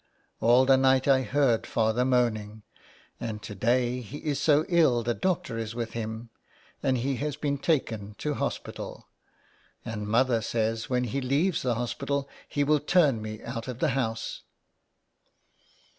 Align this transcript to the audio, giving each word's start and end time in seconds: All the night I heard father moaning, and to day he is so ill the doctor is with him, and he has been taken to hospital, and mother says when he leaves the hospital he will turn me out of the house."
All 0.39 0.65
the 0.65 0.77
night 0.77 1.07
I 1.07 1.21
heard 1.21 1.67
father 1.67 2.03
moaning, 2.03 2.63
and 3.19 3.39
to 3.43 3.53
day 3.53 3.99
he 4.01 4.17
is 4.17 4.39
so 4.41 4.65
ill 4.67 5.03
the 5.03 5.13
doctor 5.13 5.59
is 5.59 5.75
with 5.75 5.91
him, 5.93 6.31
and 6.81 6.97
he 6.97 7.17
has 7.17 7.35
been 7.35 7.59
taken 7.59 8.15
to 8.15 8.33
hospital, 8.33 9.05
and 9.85 10.07
mother 10.07 10.41
says 10.41 10.89
when 10.89 11.03
he 11.03 11.21
leaves 11.21 11.61
the 11.61 11.75
hospital 11.75 12.27
he 12.49 12.63
will 12.63 12.79
turn 12.79 13.21
me 13.21 13.43
out 13.43 13.67
of 13.67 13.77
the 13.77 13.89
house." 13.89 14.41